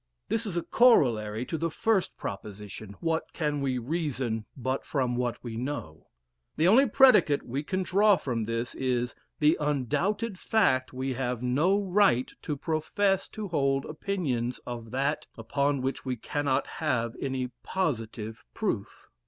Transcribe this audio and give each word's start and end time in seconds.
This 0.29 0.47
is 0.47 0.57
a 0.57 0.63
corollary 0.63 1.45
to 1.45 1.59
the 1.59 1.69
first 1.69 2.17
proposition, 2.17 2.95
"What 3.01 3.31
can 3.33 3.61
we 3.61 3.77
reason 3.77 4.45
but 4.57 4.83
from 4.83 5.15
what 5.15 5.43
we 5.43 5.55
know?" 5.57 6.07
The 6.57 6.67
only 6.67 6.89
predicate 6.89 7.43
we 7.43 7.61
can 7.61 7.83
draw 7.83 8.15
from 8.15 8.45
this 8.45 8.73
is, 8.73 9.13
the 9.37 9.55
undoubted 9.59 10.39
fact 10.39 10.91
we 10.91 11.13
have 11.13 11.43
no 11.43 11.79
right 11.79 12.33
to 12.41 12.57
profess 12.57 13.27
to 13.27 13.49
hold 13.49 13.85
opinions 13.85 14.59
of 14.65 14.89
that, 14.89 15.27
upon 15.37 15.81
which 15.81 16.03
we 16.03 16.15
cannot 16.15 16.65
have 16.81 17.15
any 17.21 17.51
positive 17.61 18.43
proof. 18.55 19.07